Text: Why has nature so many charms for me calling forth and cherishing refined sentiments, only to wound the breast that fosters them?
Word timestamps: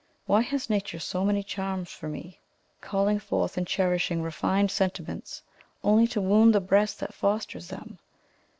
Why 0.25 0.41
has 0.41 0.67
nature 0.67 0.97
so 0.97 1.23
many 1.23 1.43
charms 1.43 1.91
for 1.91 2.07
me 2.09 2.39
calling 2.81 3.19
forth 3.19 3.55
and 3.55 3.67
cherishing 3.67 4.23
refined 4.23 4.71
sentiments, 4.71 5.43
only 5.83 6.07
to 6.07 6.19
wound 6.19 6.55
the 6.55 6.59
breast 6.59 6.99
that 7.01 7.13
fosters 7.13 7.67
them? 7.67 7.99